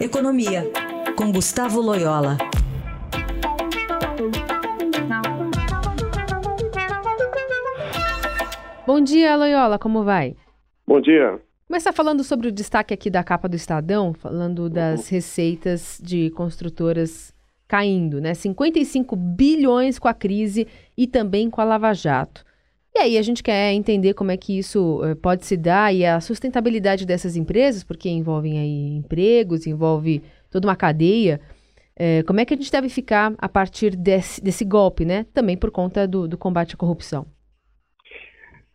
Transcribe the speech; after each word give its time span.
Economia, 0.00 0.64
com 1.14 1.30
Gustavo 1.30 1.78
Loyola. 1.78 2.38
Bom 8.86 9.02
dia, 9.02 9.36
Loyola, 9.36 9.78
como 9.78 10.02
vai? 10.02 10.34
Bom 10.86 11.02
dia. 11.02 11.38
Começar 11.68 11.92
falando 11.92 12.24
sobre 12.24 12.48
o 12.48 12.52
destaque 12.52 12.94
aqui 12.94 13.10
da 13.10 13.22
capa 13.22 13.46
do 13.46 13.56
Estadão, 13.56 14.14
falando 14.14 14.70
das 14.70 15.00
uhum. 15.02 15.10
receitas 15.10 16.00
de 16.02 16.30
construtoras 16.30 17.34
caindo, 17.68 18.22
né? 18.22 18.32
55 18.32 19.14
bilhões 19.14 19.98
com 19.98 20.08
a 20.08 20.14
crise 20.14 20.66
e 20.96 21.06
também 21.06 21.50
com 21.50 21.60
a 21.60 21.64
Lava 21.64 21.92
Jato. 21.92 22.42
E 22.94 22.98
aí 22.98 23.18
a 23.18 23.22
gente 23.22 23.42
quer 23.42 23.72
entender 23.72 24.14
como 24.14 24.32
é 24.32 24.36
que 24.36 24.58
isso 24.58 25.00
uh, 25.00 25.14
pode 25.16 25.46
se 25.46 25.56
dar 25.56 25.94
e 25.94 26.04
a 26.04 26.20
sustentabilidade 26.20 27.06
dessas 27.06 27.36
empresas, 27.36 27.84
porque 27.84 28.08
envolvem 28.08 28.58
aí 28.58 28.96
empregos, 28.96 29.66
envolve 29.66 30.22
toda 30.50 30.66
uma 30.66 30.74
cadeia. 30.74 31.40
Uh, 31.96 32.26
como 32.26 32.40
é 32.40 32.44
que 32.44 32.52
a 32.52 32.56
gente 32.56 32.72
deve 32.72 32.88
ficar 32.88 33.32
a 33.38 33.48
partir 33.48 33.94
desse, 33.94 34.42
desse 34.42 34.64
golpe, 34.64 35.04
né? 35.04 35.24
Também 35.32 35.56
por 35.56 35.70
conta 35.70 36.06
do, 36.06 36.26
do 36.26 36.36
combate 36.36 36.74
à 36.74 36.78
corrupção. 36.78 37.26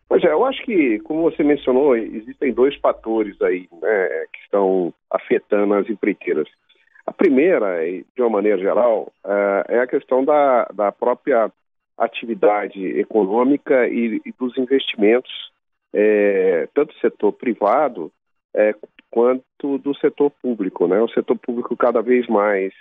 Pois 0.08 0.22
é, 0.24 0.28
eu 0.28 0.44
acho 0.46 0.64
que, 0.64 0.98
como 1.00 1.22
você 1.22 1.42
mencionou, 1.42 1.96
existem 1.96 2.54
dois 2.54 2.74
fatores 2.76 3.40
aí 3.42 3.68
né, 3.82 4.08
que 4.32 4.38
estão 4.44 4.94
afetando 5.10 5.74
as 5.74 5.90
empreiteiras. 5.90 6.48
A 7.04 7.12
primeira, 7.12 7.80
de 7.84 8.22
uma 8.22 8.30
maneira 8.30 8.58
geral, 8.58 9.12
é 9.68 9.80
a 9.80 9.86
questão 9.86 10.24
da, 10.24 10.64
da 10.72 10.92
própria 10.92 11.50
atividade 11.96 12.84
econômica 12.98 13.88
e, 13.88 14.20
e 14.24 14.32
dos 14.32 14.56
investimentos, 14.58 15.32
é, 15.92 16.68
tanto 16.74 16.92
do 16.92 17.00
setor 17.00 17.32
privado 17.32 18.12
é, 18.54 18.74
quanto 19.10 19.78
do 19.78 19.94
setor 19.96 20.30
público. 20.42 20.86
Né? 20.86 21.00
O 21.00 21.08
setor 21.08 21.38
público 21.38 21.76
cada 21.76 22.02
vez 22.02 22.26
mais 22.26 22.72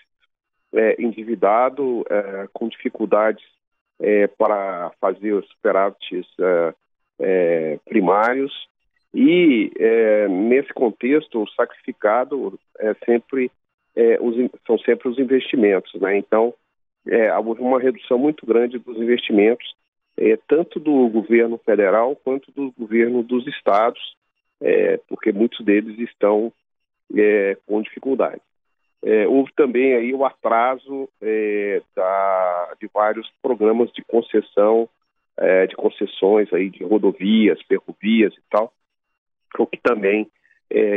é, 0.73 1.01
endividado, 1.01 2.05
é, 2.09 2.47
com 2.51 2.67
dificuldades 2.67 3.43
é, 3.99 4.27
para 4.27 4.91
fazer 4.99 5.33
os 5.33 5.47
superávites 5.47 6.27
é, 7.19 7.79
primários, 7.85 8.53
e 9.13 9.71
nesse 10.29 10.73
contexto 10.73 11.41
o 11.41 11.49
sacrificado 11.51 12.59
é 12.77 12.93
sempre, 13.05 13.49
os, 14.19 14.35
são 14.67 14.77
sempre 14.79 15.07
os 15.07 15.17
investimentos. 15.17 15.93
Né? 16.01 16.17
Então, 16.17 16.53
é, 17.07 17.31
uma 17.37 17.79
redução 17.79 18.17
muito 18.17 18.45
grande 18.45 18.79
dos 18.79 18.97
investimentos, 18.97 19.75
é, 20.17 20.37
tanto 20.47 20.79
do 20.79 21.07
governo 21.09 21.57
federal 21.57 22.15
quanto 22.15 22.51
do 22.51 22.71
governo 22.77 23.21
dos 23.21 23.45
estados, 23.47 24.15
é, 24.61 24.97
porque 25.09 25.31
muitos 25.31 25.63
deles 25.63 25.97
estão 25.99 26.51
é, 27.15 27.57
com 27.65 27.81
dificuldade. 27.81 28.41
É, 29.03 29.27
houve 29.27 29.51
também 29.55 29.93
aí 29.93 30.13
o 30.13 30.25
atraso 30.25 31.07
é, 31.21 31.81
da, 31.95 32.73
de 32.81 32.89
vários 32.93 33.29
programas 33.41 33.91
de 33.91 34.03
concessão, 34.03 34.89
de 35.67 35.75
concessões 35.75 36.51
aí 36.53 36.69
de 36.69 36.81
rodovias, 36.81 37.61
ferrovias 37.63 38.33
e 38.33 38.41
tal, 38.49 38.71
o 39.59 39.67
que 39.67 39.77
também 39.83 40.31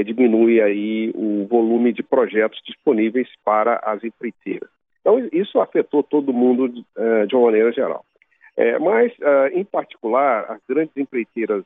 diminui 0.06 0.62
aí 0.62 1.10
o 1.12 1.44
volume 1.48 1.92
de 1.92 2.04
projetos 2.04 2.60
disponíveis 2.64 3.28
para 3.44 3.80
as 3.82 4.04
empreiteiras. 4.04 4.70
Então, 5.00 5.18
isso 5.32 5.60
afetou 5.60 6.02
todo 6.02 6.32
mundo 6.32 6.84
uh, 6.96 7.26
de 7.26 7.34
uma 7.34 7.46
maneira 7.46 7.72
geral. 7.72 8.04
É, 8.56 8.78
mas, 8.78 9.12
uh, 9.18 9.48
em 9.52 9.64
particular, 9.64 10.50
as 10.50 10.60
grandes 10.68 10.96
empreiteiras 10.96 11.64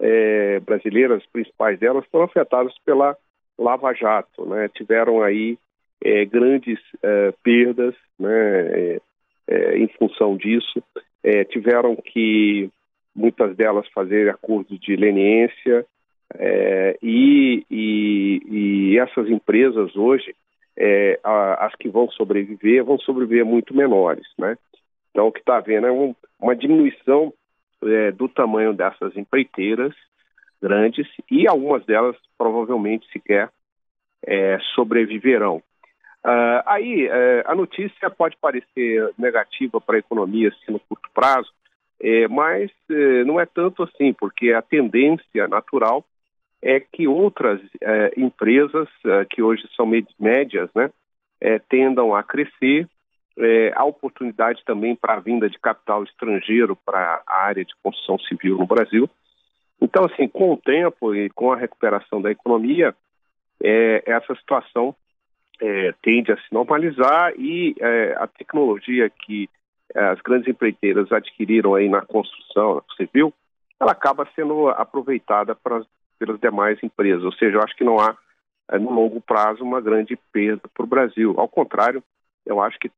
é, 0.00 0.58
brasileiras, 0.60 1.24
principais 1.32 1.78
delas, 1.78 2.04
foram 2.10 2.24
afetadas 2.24 2.72
pela 2.84 3.16
Lava 3.58 3.92
Jato. 3.92 4.44
Né? 4.46 4.68
Tiveram 4.68 5.22
aí 5.22 5.58
é, 6.02 6.24
grandes 6.24 6.80
perdas 7.44 7.94
né? 8.18 8.98
em 9.76 9.86
função 9.98 10.36
disso. 10.36 10.82
tiveram 11.50 11.94
que, 11.94 12.68
muitas 13.14 13.54
delas, 13.54 13.86
fazer 13.94 14.28
acordos 14.28 14.80
de 14.80 14.96
leniência. 14.96 15.86
E, 17.00 17.64
e, 17.70 18.40
e 18.50 18.98
essas 18.98 19.28
empresas 19.28 19.94
hoje 19.94 20.34
é, 20.84 21.20
a, 21.22 21.66
as 21.66 21.74
que 21.76 21.88
vão 21.88 22.10
sobreviver 22.10 22.84
vão 22.84 22.98
sobreviver 22.98 23.44
muito 23.46 23.72
menores, 23.72 24.26
né? 24.36 24.58
Então, 25.10 25.28
o 25.28 25.32
que 25.32 25.38
está 25.38 25.58
havendo 25.58 25.86
é 25.86 25.92
um, 25.92 26.12
uma 26.40 26.56
diminuição 26.56 27.32
é, 27.84 28.10
do 28.10 28.28
tamanho 28.28 28.72
dessas 28.72 29.16
empreiteiras 29.16 29.94
grandes 30.60 31.06
e 31.30 31.46
algumas 31.46 31.84
delas 31.84 32.16
provavelmente 32.36 33.06
sequer 33.12 33.50
é, 34.26 34.58
sobreviverão. 34.74 35.62
Uh, 36.24 36.62
aí, 36.66 37.08
uh, 37.08 37.42
a 37.46 37.54
notícia 37.54 38.08
pode 38.08 38.36
parecer 38.40 39.10
negativa 39.18 39.80
para 39.80 39.96
a 39.96 39.98
economia 39.98 40.48
assim, 40.48 40.72
no 40.72 40.78
curto 40.78 41.08
prazo, 41.12 41.50
é, 42.00 42.28
mas 42.28 42.70
é, 42.88 43.24
não 43.24 43.40
é 43.40 43.46
tanto 43.46 43.82
assim, 43.82 44.12
porque 44.12 44.52
a 44.52 44.62
tendência 44.62 45.48
natural 45.48 46.04
é 46.62 46.78
que 46.78 47.08
outras 47.08 47.60
é, 47.80 48.12
empresas, 48.16 48.88
é, 49.04 49.24
que 49.24 49.42
hoje 49.42 49.68
são 49.76 49.84
médias, 50.18 50.70
né, 50.74 50.90
é, 51.40 51.58
tendam 51.58 52.14
a 52.14 52.22
crescer. 52.22 52.88
É, 53.36 53.72
há 53.74 53.84
oportunidade 53.84 54.62
também 54.64 54.94
para 54.94 55.14
a 55.14 55.20
vinda 55.20 55.48
de 55.50 55.58
capital 55.58 56.04
estrangeiro 56.04 56.76
para 56.76 57.22
a 57.26 57.46
área 57.46 57.64
de 57.64 57.74
construção 57.82 58.18
civil 58.20 58.58
no 58.58 58.66
Brasil. 58.66 59.10
Então, 59.80 60.04
assim, 60.04 60.28
com 60.28 60.52
o 60.52 60.56
tempo 60.56 61.14
e 61.14 61.28
com 61.30 61.50
a 61.50 61.56
recuperação 61.56 62.22
da 62.22 62.30
economia, 62.30 62.94
é, 63.60 64.02
essa 64.06 64.34
situação 64.36 64.94
é, 65.60 65.92
tende 66.02 66.30
a 66.30 66.36
se 66.36 66.52
normalizar 66.52 67.32
e 67.36 67.74
a 68.16 68.26
tecnologia 68.26 69.10
que 69.10 69.48
as 69.94 70.20
grandes 70.20 70.48
empreiteiras 70.48 71.10
adquiriram 71.12 71.74
aí 71.74 71.88
na 71.88 72.02
construção 72.02 72.82
civil, 72.96 73.32
ela 73.78 73.92
acaba 73.92 74.28
sendo 74.34 74.68
aproveitada 74.68 75.54
para 75.54 75.82
pelas 76.22 76.38
demais 76.38 76.78
empresas. 76.82 77.24
Ou 77.24 77.32
seja, 77.32 77.56
eu 77.56 77.62
acho 77.62 77.74
que 77.74 77.82
não 77.82 77.98
há, 77.98 78.16
é, 78.70 78.78
no 78.78 78.92
longo 78.92 79.20
prazo, 79.20 79.64
uma 79.64 79.80
grande 79.80 80.16
perda 80.32 80.62
para 80.72 80.84
o 80.84 80.88
Brasil. 80.88 81.34
Ao 81.36 81.48
contrário, 81.48 82.02
eu 82.46 82.62
acho 82.62 82.78
que 82.78 82.88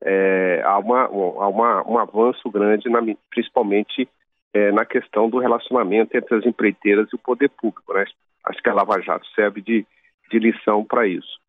é, 0.00 0.62
há, 0.64 0.78
uma, 0.78 1.02
há 1.02 1.48
uma, 1.48 1.90
um 1.90 1.98
avanço 1.98 2.48
grande, 2.50 2.88
na, 2.88 3.00
principalmente 3.30 4.08
é, 4.52 4.70
na 4.70 4.84
questão 4.84 5.28
do 5.28 5.38
relacionamento 5.38 6.16
entre 6.16 6.36
as 6.36 6.46
empreiteiras 6.46 7.08
e 7.12 7.16
o 7.16 7.18
poder 7.18 7.48
público. 7.48 7.92
Né? 7.92 8.04
Acho 8.44 8.62
que 8.62 8.68
a 8.68 8.74
Lava 8.74 9.00
Jato 9.00 9.26
serve 9.34 9.60
de, 9.60 9.84
de 10.30 10.38
lição 10.38 10.84
para 10.84 11.06
isso. 11.06 11.40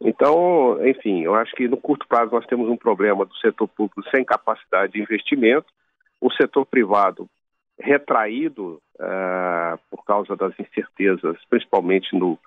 Então, 0.00 0.78
enfim, 0.86 1.22
eu 1.22 1.34
acho 1.34 1.52
que 1.56 1.66
no 1.66 1.76
curto 1.76 2.06
prazo 2.06 2.30
nós 2.32 2.46
temos 2.46 2.68
um 2.68 2.76
problema 2.76 3.24
do 3.24 3.34
setor 3.38 3.66
público 3.68 4.02
sem 4.10 4.24
capacidade 4.24 4.92
de 4.92 5.00
investimento, 5.00 5.66
o 6.20 6.30
setor 6.32 6.66
privado 6.66 7.28
retraído 7.78 8.80
uh, 8.98 9.78
por 9.90 10.04
causa 10.04 10.36
das 10.36 10.52
incertezas, 10.58 11.36
principalmente 11.48 12.16
no 12.16 12.38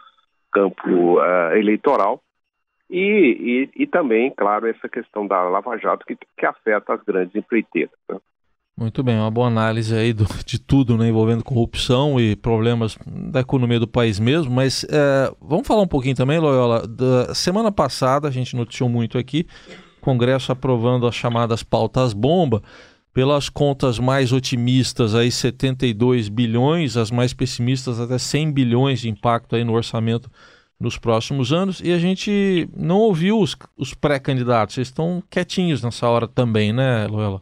campo 0.52 1.20
uh, 1.20 1.56
eleitoral, 1.56 2.22
e, 2.90 3.70
e, 3.76 3.84
e, 3.84 3.88
também, 3.88 4.30
claro, 4.30 4.68
essa 4.68 4.90
questão 4.90 5.26
da 5.26 5.42
Lava 5.44 5.78
Jato 5.78 6.06
que, 6.06 6.18
que 6.38 6.46
afeta 6.46 6.94
as 6.94 7.02
grandes 7.04 7.34
empreiteiras. 7.34 7.96
Né? 8.10 8.18
Muito 8.78 9.02
bem, 9.02 9.16
uma 9.16 9.32
boa 9.32 9.48
análise 9.48 9.96
aí 9.96 10.12
do, 10.12 10.26
de 10.46 10.60
tudo 10.60 10.98
né, 10.98 11.08
envolvendo 11.08 11.44
corrupção 11.44 12.20
e 12.20 12.36
problemas 12.36 12.98
da 13.06 13.40
economia 13.40 13.80
do 13.80 13.88
país 13.88 14.20
mesmo, 14.20 14.52
mas 14.52 14.84
é, 14.86 15.32
vamos 15.40 15.68
falar 15.68 15.84
um 15.84 15.88
pouquinho 15.88 16.16
também, 16.16 16.40
Loyola, 16.40 16.86
da 16.86 17.34
semana 17.34 17.72
passada 17.72 18.28
a 18.28 18.32
gente 18.32 18.56
noticiou 18.56 18.90
muito 18.90 19.18
aqui, 19.18 19.46
Congresso 20.02 20.52
aprovando 20.52 21.06
as 21.06 21.16
chamadas 21.16 21.64
pautas 21.64 22.12
bomba, 22.12 22.62
pelas 23.14 23.50
contas 23.50 24.00
mais 24.00 24.32
otimistas, 24.32 25.14
aí 25.14 25.30
72 25.30 26.30
bilhões, 26.30 26.96
as 26.96 27.12
mais 27.12 27.34
pessimistas 27.34 28.00
até 28.00 28.18
100 28.18 28.54
bilhões 28.54 29.02
de 29.02 29.10
impacto 29.10 29.56
aí 29.56 29.64
no 29.64 29.74
orçamento 29.74 30.30
nos 30.80 30.98
próximos 30.98 31.52
anos. 31.52 31.82
E 31.82 31.92
a 31.92 31.98
gente 31.98 32.70
não 32.76 32.98
ouviu 32.98 33.40
os, 33.40 33.56
os 33.78 33.94
pré-candidatos, 33.94 34.78
eles 34.78 34.88
estão 34.88 35.22
quietinhos 35.30 35.84
nessa 35.84 36.08
hora 36.08 36.28
também, 36.28 36.74
né, 36.74 37.06
Luela? 37.08 37.42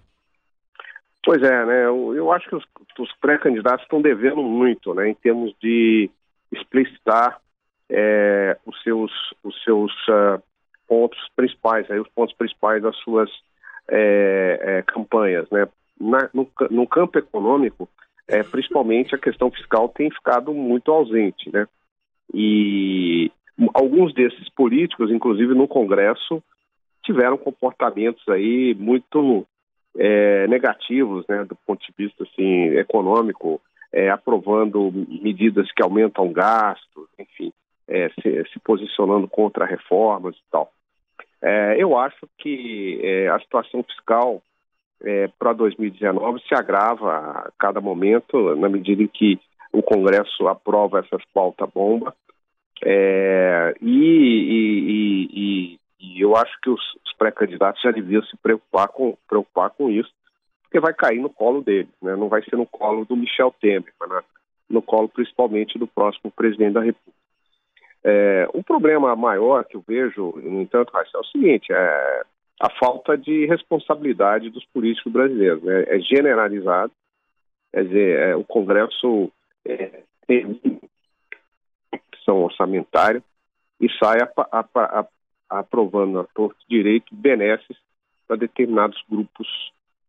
Pois 1.23 1.41
é, 1.43 1.65
né? 1.65 1.85
Eu, 1.85 2.15
eu 2.15 2.31
acho 2.31 2.49
que 2.49 2.55
os, 2.55 2.63
os 2.97 3.11
pré-candidatos 3.21 3.83
estão 3.83 4.01
devendo 4.01 4.41
muito, 4.41 4.93
né, 4.93 5.09
em 5.09 5.15
termos 5.15 5.53
de 5.61 6.09
explicitar 6.51 7.39
é, 7.89 8.57
os 8.65 8.81
seus, 8.81 9.11
os 9.43 9.63
seus 9.63 9.91
uh, 10.07 10.41
pontos 10.87 11.19
principais, 11.35 11.89
aí, 11.91 11.99
os 11.99 12.09
pontos 12.09 12.35
principais 12.35 12.81
das 12.81 12.95
suas 12.97 13.29
é, 13.89 14.59
é, 14.61 14.81
campanhas. 14.83 15.49
Né? 15.49 15.67
Na, 15.99 16.29
no, 16.33 16.47
no, 16.69 16.87
campo 16.87 17.17
econômico, 17.17 17.89
é, 18.27 18.43
principalmente 18.43 19.13
a 19.13 19.19
questão 19.19 19.51
fiscal 19.51 19.89
tem 19.89 20.09
ficado 20.09 20.53
muito 20.53 20.91
ausente. 20.91 21.51
Né? 21.51 21.67
E 22.33 23.31
alguns 23.73 24.13
desses 24.13 24.49
políticos, 24.49 25.11
inclusive 25.11 25.53
no 25.53 25.67
Congresso, 25.67 26.41
tiveram 27.03 27.37
comportamentos 27.37 28.27
aí 28.29 28.75
muito 28.75 29.45
é, 29.97 30.47
negativos, 30.47 31.25
né, 31.27 31.43
do 31.43 31.55
ponto 31.55 31.81
de 31.85 31.93
vista 31.97 32.23
assim 32.23 32.77
econômico, 32.77 33.59
é, 33.91 34.09
aprovando 34.09 34.91
medidas 35.21 35.71
que 35.71 35.81
aumentam 35.81 36.31
gastos, 36.31 37.07
enfim, 37.17 37.51
é, 37.87 38.09
se, 38.09 38.43
se, 38.53 38.59
posicionando 38.59 39.27
contra 39.27 39.65
reformas 39.65 40.35
e 40.35 40.51
tal. 40.51 40.71
É, 41.41 41.75
eu 41.81 41.97
acho 41.97 42.27
que 42.37 42.99
é, 43.03 43.29
a 43.29 43.39
situação 43.39 43.83
fiscal 43.83 44.41
é, 45.01 45.29
para 45.39 45.53
2019 45.53 46.41
se 46.47 46.53
agrava 46.53 47.11
a 47.11 47.51
cada 47.57 47.79
momento, 47.79 48.55
na 48.55 48.67
medida 48.67 49.01
em 49.01 49.07
que 49.07 49.39
o 49.71 49.81
Congresso 49.81 50.47
aprova 50.47 50.99
essas 50.99 51.23
pauta-bomba. 51.33 52.13
É, 52.83 53.75
e, 53.81 53.87
e, 53.87 55.29
e, 55.33 55.79
e, 55.99 56.21
eu 56.21 56.35
acho 56.35 56.51
que 56.61 56.69
os, 56.69 56.81
os 57.05 57.13
pré-candidatos 57.17 57.81
já 57.81 57.91
deviam 57.91 58.23
se 58.23 58.37
preocupar 58.37 58.87
com, 58.89 59.17
preocupar 59.27 59.69
com 59.71 59.89
isso, 59.89 60.09
porque 60.63 60.79
vai 60.79 60.93
cair 60.93 61.19
no 61.19 61.29
colo 61.29 61.61
deles, 61.61 61.89
né? 62.01 62.15
não 62.15 62.29
vai 62.29 62.41
ser 62.43 62.55
no 62.55 62.65
colo 62.65 63.03
do 63.05 63.17
Michel 63.17 63.53
Temer, 63.59 63.93
mas 63.99 64.23
no 64.69 64.81
colo 64.81 65.09
principalmente 65.09 65.77
do 65.77 65.87
próximo 65.87 66.31
presidente 66.31 66.73
da 66.73 66.81
República. 66.81 67.18
É, 68.11 68.49
o 68.53 68.63
problema 68.63 69.15
maior 69.15 69.63
que 69.63 69.75
eu 69.75 69.83
vejo, 69.87 70.33
no 70.37 70.61
entanto, 70.61 70.91
é 70.97 71.17
o 71.19 71.23
seguinte: 71.25 71.71
é 71.71 72.23
a 72.59 72.69
falta 72.79 73.15
de 73.15 73.45
responsabilidade 73.45 74.49
dos 74.49 74.65
políticos 74.65 75.13
brasileiros. 75.13 75.61
Né? 75.61 75.83
É 75.87 75.99
generalizado, 75.99 76.91
quer 77.71 77.85
dizer, 77.85 78.19
é, 78.19 78.35
o 78.35 78.43
Congresso 78.43 79.31
é, 79.63 80.01
tem 80.25 80.59
opção 81.93 82.41
orçamentária 82.43 83.23
e 83.79 83.87
sai 84.03 84.21
a, 84.21 84.29
a, 84.51 84.65
a, 84.73 85.07
aprovando 85.47 86.19
a 86.19 86.23
torto 86.23 86.57
direito 86.67 87.13
benesses 87.13 87.77
para 88.27 88.37
determinados 88.37 89.03
grupos 89.07 89.47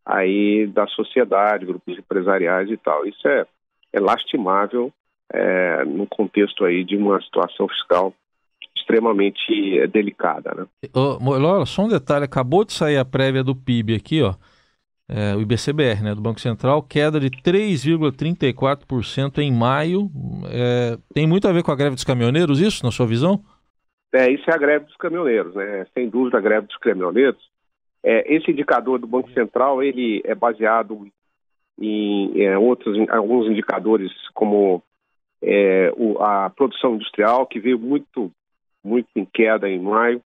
aí 0.06 0.67
da 0.67 0.87
sociedade, 0.87 1.67
grupos 1.67 1.99
empresariais 1.99 2.70
e 2.70 2.79
tal. 2.79 3.06
Isso 3.06 3.29
é, 3.29 3.47
é 3.93 4.00
lastimável 4.00 4.91
é, 5.32 5.84
no 5.84 6.06
contexto 6.06 6.64
aí 6.64 6.84
de 6.84 6.96
uma 6.96 7.20
situação 7.22 7.68
fiscal 7.68 8.12
extremamente 8.76 9.78
é, 9.78 9.86
delicada, 9.86 10.52
né? 10.54 10.66
Ô, 10.94 11.18
só 11.66 11.82
um 11.82 11.88
detalhe, 11.88 12.24
acabou 12.24 12.64
de 12.64 12.72
sair 12.72 12.96
a 12.96 13.04
prévia 13.04 13.44
do 13.44 13.54
PIB 13.54 13.94
aqui, 13.94 14.22
ó, 14.22 14.34
é, 15.08 15.34
o 15.34 15.40
IBCBR, 15.40 16.04
né, 16.04 16.14
do 16.14 16.20
Banco 16.20 16.40
Central, 16.40 16.84
queda 16.84 17.18
de 17.18 17.30
3,34% 17.30 19.38
em 19.38 19.50
maio. 19.52 20.08
É, 20.48 20.96
tem 21.12 21.26
muito 21.26 21.48
a 21.48 21.52
ver 21.52 21.64
com 21.64 21.72
a 21.72 21.76
greve 21.76 21.96
dos 21.96 22.04
caminhoneiros, 22.04 22.60
isso, 22.60 22.84
na 22.84 22.92
sua 22.92 23.06
visão? 23.06 23.42
É, 24.12 24.30
isso 24.30 24.48
é 24.48 24.54
a 24.54 24.58
greve 24.58 24.84
dos 24.84 24.94
caminhoneiros, 24.96 25.52
né? 25.54 25.84
Sem 25.94 26.08
dúvida, 26.08 26.38
a 26.38 26.40
greve 26.40 26.68
dos 26.68 26.76
caminhoneiros. 26.76 27.40
É, 28.04 28.32
esse 28.34 28.52
indicador 28.52 29.00
do 29.00 29.06
Banco 29.06 29.30
Central, 29.32 29.82
ele 29.82 30.22
é 30.24 30.34
baseado 30.34 31.08
em 31.78 32.44
é, 32.44 32.56
outros, 32.56 32.96
alguns 33.08 33.48
indicadores, 33.48 34.12
como 34.32 34.82
é, 35.42 35.92
o, 35.96 36.19
a 36.22 36.50
produção 36.50 36.94
industrial, 36.94 37.46
que 37.46 37.58
veio 37.58 37.78
muito, 37.78 38.31
muito 38.84 39.08
em 39.16 39.25
queda 39.25 39.69
em 39.69 39.78
maio, 39.78 40.22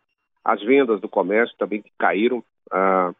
as 0.44 0.62
vendas 0.62 1.00
do 1.00 1.08
comércio 1.08 1.56
também 1.56 1.84
caíram, 1.98 2.42
ah, 2.70 3.12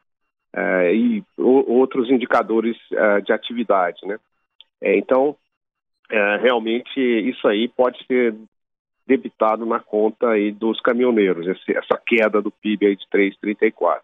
ah, 0.55 0.93
e 0.93 1.23
o, 1.37 1.73
outros 1.73 2.11
indicadores 2.11 2.77
ah, 2.97 3.21
de 3.21 3.33
atividade, 3.33 4.01
né? 4.07 4.19
É, 4.81 4.97
então, 4.97 5.37
é, 6.11 6.37
realmente, 6.39 6.99
isso 6.99 7.47
aí 7.47 7.69
pode 7.69 8.05
ser 8.07 8.35
debitado 9.07 9.65
na 9.65 9.81
conta 9.81 10.31
aí 10.31 10.51
dos 10.51 10.81
caminhoneiros, 10.81 11.47
esse, 11.47 11.77
essa 11.77 12.01
queda 12.05 12.41
do 12.41 12.51
PIB 12.51 12.87
aí 12.87 12.97
de 12.97 13.07
3,34. 13.07 14.01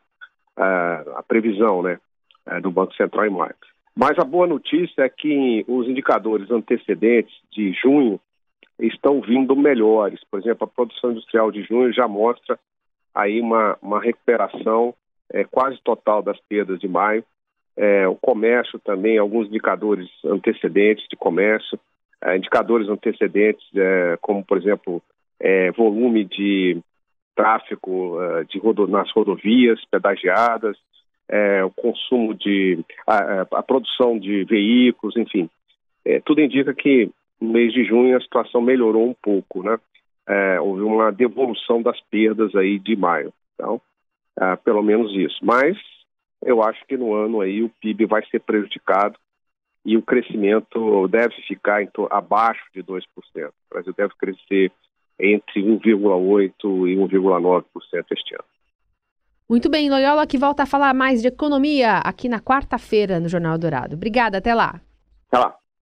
a 0.56 1.22
previsão, 1.22 1.82
né, 1.82 1.98
é, 2.46 2.60
do 2.60 2.70
Banco 2.70 2.94
Central 2.94 3.26
em 3.26 3.30
maio. 3.30 3.54
Mas 3.98 4.16
a 4.16 4.22
boa 4.22 4.46
notícia 4.46 5.02
é 5.02 5.08
que 5.08 5.64
os 5.66 5.88
indicadores 5.88 6.48
antecedentes 6.52 7.34
de 7.50 7.72
junho 7.72 8.20
estão 8.78 9.20
vindo 9.20 9.56
melhores. 9.56 10.20
Por 10.30 10.38
exemplo, 10.38 10.62
a 10.62 10.72
produção 10.72 11.10
industrial 11.10 11.50
de 11.50 11.64
junho 11.64 11.92
já 11.92 12.06
mostra 12.06 12.56
aí 13.12 13.40
uma, 13.40 13.76
uma 13.82 14.00
recuperação 14.00 14.94
é, 15.32 15.42
quase 15.42 15.80
total 15.82 16.22
das 16.22 16.38
perdas 16.48 16.78
de 16.78 16.86
maio. 16.86 17.24
É, 17.76 18.06
o 18.06 18.14
comércio 18.14 18.78
também, 18.78 19.18
alguns 19.18 19.48
indicadores 19.48 20.08
antecedentes 20.24 21.04
de 21.10 21.16
comércio, 21.16 21.76
é, 22.22 22.36
indicadores 22.36 22.88
antecedentes, 22.88 23.66
é, 23.74 24.16
como, 24.20 24.44
por 24.44 24.58
exemplo, 24.58 25.02
é, 25.40 25.72
volume 25.72 26.24
de 26.24 26.80
tráfego 27.34 28.22
é, 28.22 28.44
de 28.44 28.60
rodo 28.60 28.86
nas 28.86 29.10
rodovias 29.10 29.84
pedagiadas, 29.90 30.76
é, 31.28 31.62
o 31.64 31.70
consumo 31.70 32.34
de 32.34 32.78
a, 33.06 33.42
a, 33.42 33.62
produção 33.62 34.18
de 34.18 34.44
veículos, 34.44 35.16
enfim, 35.16 35.48
é, 36.04 36.20
tudo 36.20 36.40
indica 36.40 36.72
que 36.72 37.10
no 37.40 37.52
mês 37.52 37.72
de 37.72 37.84
junho 37.84 38.16
a 38.16 38.20
situação 38.20 38.60
melhorou 38.60 39.08
um 39.08 39.14
pouco, 39.14 39.62
né? 39.62 39.78
É, 40.26 40.60
houve 40.60 40.82
uma 40.82 41.10
devolução 41.10 41.80
das 41.82 41.98
perdas 42.10 42.54
aí 42.54 42.78
de 42.78 42.96
maio, 42.96 43.32
então, 43.54 43.80
é, 44.38 44.56
pelo 44.56 44.82
menos 44.82 45.12
isso. 45.14 45.38
Mas 45.42 45.76
eu 46.42 46.62
acho 46.62 46.84
que 46.86 46.96
no 46.96 47.14
ano 47.14 47.40
aí 47.40 47.62
o 47.62 47.70
PIB 47.80 48.06
vai 48.06 48.24
ser 48.26 48.40
prejudicado 48.40 49.18
e 49.84 49.96
o 49.96 50.02
crescimento 50.02 51.08
deve 51.08 51.34
ficar 51.46 51.82
em 51.82 51.88
abaixo 52.10 52.62
de 52.74 52.82
2%. 52.82 53.02
O 53.06 53.52
Brasil 53.70 53.94
deve 53.96 54.14
crescer 54.18 54.70
entre 55.18 55.62
1,8% 55.62 56.52
e 56.88 56.96
1,9% 56.96 57.64
este 58.12 58.34
ano. 58.34 58.44
Muito 59.48 59.70
bem, 59.70 59.88
Loyola, 59.88 60.26
que 60.26 60.36
volta 60.36 60.64
a 60.64 60.66
falar 60.66 60.92
mais 60.92 61.22
de 61.22 61.28
economia 61.28 61.98
aqui 61.98 62.28
na 62.28 62.38
quarta-feira 62.38 63.18
no 63.18 63.28
Jornal 63.28 63.56
Dourado. 63.56 63.94
Obrigada, 63.94 64.38
até 64.38 64.54
lá. 64.54 64.80
Até 65.28 65.38
lá. 65.38 65.56